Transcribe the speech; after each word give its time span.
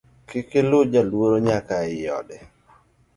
Kik 0.29 0.49
iluw 0.59 0.83
jaluoro 0.91 1.37
nyaka 1.47 1.75
ei 1.91 2.05
ode 2.17 2.37